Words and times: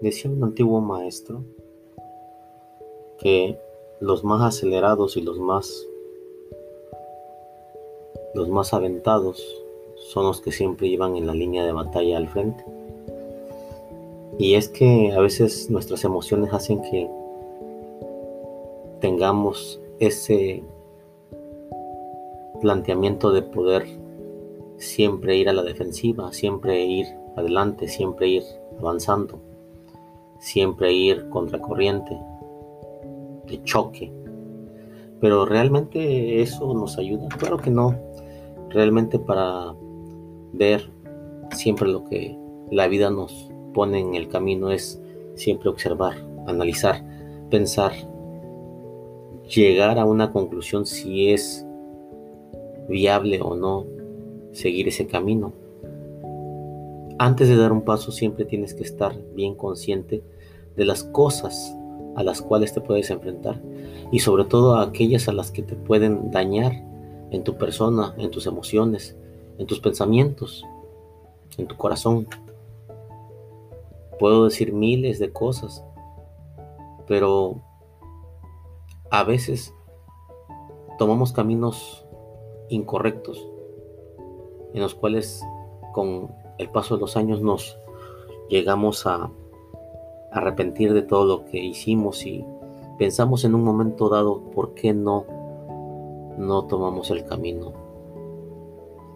Decía 0.00 0.30
un 0.30 0.44
antiguo 0.44 0.80
maestro 0.80 1.42
que 3.18 3.58
los 4.00 4.24
más 4.24 4.42
acelerados 4.42 5.16
y 5.16 5.22
los 5.22 5.38
más 5.38 5.86
los 8.34 8.48
más 8.50 8.74
aventados 8.74 9.42
son 9.96 10.26
los 10.26 10.42
que 10.42 10.52
siempre 10.52 10.86
iban 10.88 11.16
en 11.16 11.26
la 11.26 11.32
línea 11.32 11.64
de 11.64 11.72
batalla 11.72 12.18
al 12.18 12.28
frente. 12.28 12.62
Y 14.38 14.54
es 14.54 14.68
que 14.68 15.12
a 15.12 15.20
veces 15.20 15.70
nuestras 15.70 16.04
emociones 16.04 16.52
hacen 16.52 16.82
que 16.82 17.08
tengamos 19.00 19.80
ese 19.98 20.62
planteamiento 22.60 23.32
de 23.32 23.40
poder 23.40 23.86
siempre 24.76 25.36
ir 25.36 25.48
a 25.48 25.54
la 25.54 25.62
defensiva, 25.62 26.32
siempre 26.32 26.84
ir 26.84 27.06
adelante, 27.36 27.88
siempre 27.88 28.28
ir 28.28 28.42
avanzando, 28.78 29.38
siempre 30.46 30.92
ir 30.92 31.28
contracorriente, 31.28 32.16
de 33.48 33.60
choque. 33.64 34.12
Pero 35.20 35.44
realmente 35.44 36.40
eso 36.40 36.72
nos 36.72 36.98
ayuda, 36.98 37.26
claro 37.36 37.56
que 37.56 37.70
no. 37.70 37.96
Realmente 38.70 39.18
para 39.18 39.74
ver 40.52 40.88
siempre 41.50 41.88
lo 41.88 42.04
que 42.04 42.38
la 42.70 42.86
vida 42.86 43.10
nos 43.10 43.50
pone 43.74 43.98
en 43.98 44.14
el 44.14 44.28
camino 44.28 44.70
es 44.70 45.02
siempre 45.34 45.68
observar, 45.68 46.14
analizar, 46.46 47.02
pensar, 47.50 47.92
llegar 49.52 49.98
a 49.98 50.04
una 50.04 50.30
conclusión 50.30 50.86
si 50.86 51.32
es 51.32 51.66
viable 52.88 53.40
o 53.42 53.56
no 53.56 53.84
seguir 54.52 54.86
ese 54.86 55.08
camino. 55.08 55.52
Antes 57.18 57.48
de 57.48 57.56
dar 57.56 57.72
un 57.72 57.82
paso 57.82 58.12
siempre 58.12 58.44
tienes 58.44 58.74
que 58.74 58.84
estar 58.84 59.12
bien 59.34 59.56
consciente 59.56 60.22
de 60.76 60.84
las 60.84 61.04
cosas 61.04 61.76
a 62.16 62.22
las 62.22 62.40
cuales 62.42 62.72
te 62.72 62.80
puedes 62.80 63.10
enfrentar 63.10 63.60
y 64.10 64.20
sobre 64.20 64.44
todo 64.44 64.76
a 64.76 64.82
aquellas 64.82 65.28
a 65.28 65.32
las 65.32 65.50
que 65.50 65.62
te 65.62 65.74
pueden 65.74 66.30
dañar 66.30 66.72
en 67.30 67.44
tu 67.44 67.56
persona, 67.56 68.14
en 68.18 68.30
tus 68.30 68.46
emociones, 68.46 69.16
en 69.58 69.66
tus 69.66 69.80
pensamientos, 69.80 70.64
en 71.58 71.66
tu 71.66 71.76
corazón. 71.76 72.28
Puedo 74.18 74.44
decir 74.44 74.72
miles 74.72 75.18
de 75.18 75.32
cosas, 75.32 75.84
pero 77.06 77.60
a 79.10 79.24
veces 79.24 79.74
tomamos 80.98 81.32
caminos 81.32 82.06
incorrectos 82.68 83.46
en 84.74 84.80
los 84.80 84.94
cuales 84.94 85.42
con 85.92 86.30
el 86.58 86.70
paso 86.70 86.94
de 86.94 87.00
los 87.00 87.16
años 87.16 87.40
nos 87.40 87.78
llegamos 88.48 89.06
a 89.06 89.30
arrepentir 90.36 90.92
de 90.92 91.02
todo 91.02 91.24
lo 91.24 91.44
que 91.46 91.58
hicimos 91.58 92.26
y 92.26 92.44
pensamos 92.98 93.44
en 93.44 93.54
un 93.54 93.64
momento 93.64 94.08
dado 94.08 94.42
por 94.54 94.74
qué 94.74 94.92
no 94.92 95.24
no 96.36 96.64
tomamos 96.64 97.10
el 97.10 97.24
camino 97.24 97.72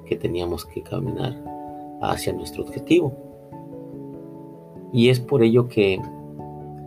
que 0.07 0.17
teníamos 0.17 0.65
que 0.65 0.83
caminar 0.83 1.37
hacia 2.01 2.33
nuestro 2.33 2.65
objetivo. 2.65 3.13
Y 4.93 5.11
es 5.11 5.21
por 5.21 5.43
ello 5.43 5.69
que 5.69 6.01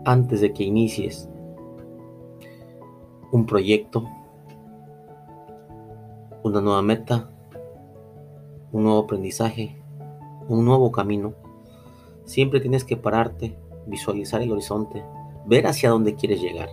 antes 0.03 0.41
de 0.41 0.51
que 0.51 0.63
inicies 0.63 1.29
un 3.31 3.45
proyecto, 3.45 4.09
una 6.43 6.59
nueva 6.59 6.81
meta, 6.81 7.29
un 8.71 8.83
nuevo 8.83 8.99
aprendizaje, 8.99 9.77
un 10.49 10.65
nuevo 10.65 10.91
camino, 10.91 11.33
siempre 12.25 12.59
tienes 12.59 12.83
que 12.83 12.97
pararte, 12.97 13.55
visualizar 13.87 14.41
el 14.41 14.51
horizonte, 14.51 15.03
ver 15.45 15.67
hacia 15.67 15.89
dónde 15.89 16.15
quieres 16.15 16.41
llegar, 16.41 16.69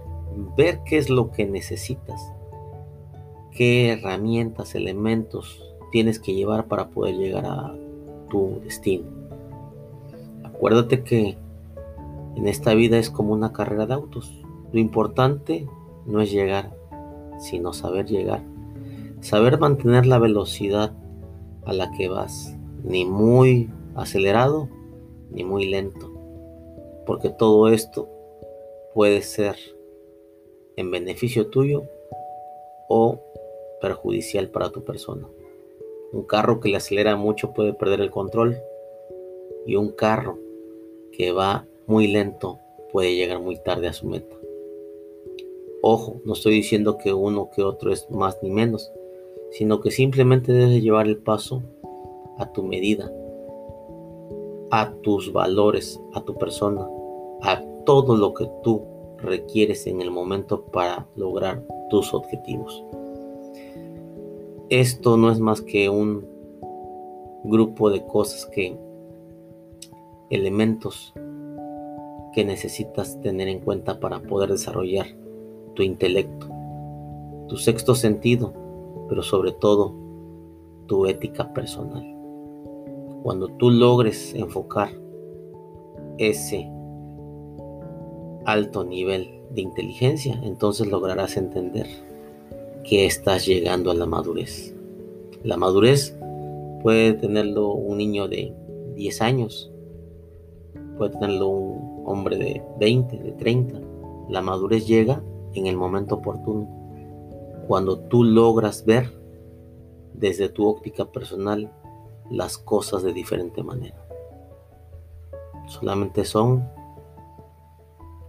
ver 0.56 0.80
qué 0.84 0.98
es 0.98 1.10
lo 1.10 1.30
que 1.30 1.46
necesitas, 1.46 2.32
qué 3.50 3.92
herramientas, 3.92 4.74
elementos 4.74 5.62
tienes 5.90 6.20
que 6.20 6.34
llevar 6.34 6.66
para 6.66 6.88
poder 6.88 7.16
llegar 7.16 7.46
a 7.46 7.74
tu 8.28 8.60
destino. 8.62 9.06
Acuérdate 10.44 11.02
que 11.02 11.36
en 12.36 12.46
esta 12.46 12.74
vida 12.74 12.98
es 12.98 13.10
como 13.10 13.32
una 13.32 13.52
carrera 13.52 13.86
de 13.86 13.94
autos. 13.94 14.40
Lo 14.72 14.78
importante 14.78 15.66
no 16.06 16.20
es 16.20 16.30
llegar, 16.30 16.76
sino 17.38 17.72
saber 17.72 18.06
llegar. 18.06 18.42
Saber 19.20 19.58
mantener 19.58 20.06
la 20.06 20.18
velocidad 20.18 20.92
a 21.64 21.72
la 21.72 21.90
que 21.90 22.08
vas, 22.08 22.56
ni 22.84 23.04
muy 23.04 23.68
acelerado 23.94 24.68
ni 25.30 25.44
muy 25.44 25.66
lento, 25.66 26.09
porque 27.06 27.30
todo 27.30 27.68
esto 27.68 28.08
puede 28.94 29.22
ser 29.22 29.56
en 30.76 30.90
beneficio 30.90 31.48
tuyo 31.48 31.84
o 32.88 33.20
perjudicial 33.80 34.48
para 34.48 34.70
tu 34.70 34.84
persona. 34.84 35.28
Un 36.12 36.24
carro 36.24 36.60
que 36.60 36.68
le 36.68 36.76
acelera 36.76 37.16
mucho 37.16 37.52
puede 37.52 37.72
perder 37.72 38.00
el 38.00 38.10
control 38.10 38.56
y 39.66 39.76
un 39.76 39.90
carro 39.90 40.38
que 41.12 41.32
va 41.32 41.66
muy 41.86 42.08
lento 42.08 42.58
puede 42.92 43.14
llegar 43.14 43.40
muy 43.40 43.56
tarde 43.56 43.88
a 43.88 43.92
su 43.92 44.06
meta. 44.06 44.36
Ojo, 45.82 46.20
no 46.24 46.34
estoy 46.34 46.54
diciendo 46.54 46.98
que 46.98 47.12
uno 47.12 47.50
que 47.54 47.62
otro 47.62 47.92
es 47.92 48.10
más 48.10 48.38
ni 48.42 48.50
menos, 48.50 48.92
sino 49.50 49.80
que 49.80 49.90
simplemente 49.90 50.52
debes 50.52 50.82
llevar 50.82 51.06
el 51.06 51.16
paso 51.16 51.62
a 52.38 52.52
tu 52.52 52.62
medida, 52.62 53.10
a 54.70 54.92
tus 55.02 55.32
valores, 55.32 56.00
a 56.14 56.20
tu 56.20 56.34
persona, 56.34 56.86
a 57.42 57.62
todo 57.84 58.16
lo 58.16 58.34
que 58.34 58.48
tú 58.62 58.82
requieres 59.18 59.86
en 59.86 60.00
el 60.00 60.10
momento 60.10 60.62
para 60.66 61.06
lograr 61.16 61.62
tus 61.90 62.14
objetivos. 62.14 62.84
Esto 64.68 65.16
no 65.16 65.30
es 65.30 65.40
más 65.40 65.60
que 65.60 65.88
un 65.88 66.24
grupo 67.44 67.90
de 67.90 68.06
cosas 68.06 68.46
que, 68.46 68.78
elementos 70.30 71.12
que 72.32 72.44
necesitas 72.44 73.20
tener 73.20 73.48
en 73.48 73.60
cuenta 73.60 73.98
para 73.98 74.20
poder 74.20 74.50
desarrollar 74.50 75.06
tu 75.74 75.82
intelecto, 75.82 76.48
tu 77.48 77.56
sexto 77.56 77.96
sentido, 77.96 78.52
pero 79.08 79.22
sobre 79.22 79.50
todo 79.50 79.92
tu 80.86 81.06
ética 81.06 81.52
personal. 81.52 82.19
Cuando 83.22 83.48
tú 83.48 83.70
logres 83.70 84.34
enfocar 84.34 84.90
ese 86.18 86.70
alto 88.46 88.84
nivel 88.84 89.42
de 89.50 89.62
inteligencia, 89.62 90.40
entonces 90.42 90.86
lograrás 90.86 91.36
entender 91.36 91.86
que 92.84 93.06
estás 93.06 93.46
llegando 93.46 93.90
a 93.90 93.94
la 93.94 94.06
madurez. 94.06 94.74
La 95.42 95.56
madurez 95.56 96.16
puede 96.82 97.14
tenerlo 97.14 97.72
un 97.72 97.98
niño 97.98 98.28
de 98.28 98.54
10 98.94 99.22
años, 99.22 99.70
puede 100.96 101.12
tenerlo 101.12 101.48
un 101.48 102.02
hombre 102.06 102.36
de 102.36 102.62
20, 102.78 103.18
de 103.18 103.32
30. 103.32 103.80
La 104.28 104.40
madurez 104.40 104.86
llega 104.86 105.22
en 105.54 105.66
el 105.66 105.76
momento 105.76 106.16
oportuno, 106.16 106.68
cuando 107.66 107.98
tú 107.98 108.24
logras 108.24 108.84
ver 108.84 109.10
desde 110.14 110.48
tu 110.48 110.66
óptica 110.66 111.04
personal 111.10 111.70
las 112.30 112.58
cosas 112.58 113.02
de 113.02 113.12
diferente 113.12 113.62
manera. 113.62 114.02
Solamente 115.66 116.24
son 116.24 116.68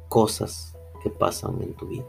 cosas 0.10 0.76
que 1.02 1.10
pasan 1.10 1.62
en 1.62 1.74
tu 1.76 1.88
vida. 1.88 2.06